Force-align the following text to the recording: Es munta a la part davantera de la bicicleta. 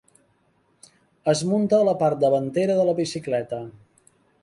Es 1.35 1.45
munta 1.51 1.81
a 1.81 1.87
la 1.91 1.95
part 2.01 2.25
davantera 2.25 2.81
de 2.83 2.91
la 2.91 2.99
bicicleta. 3.05 3.65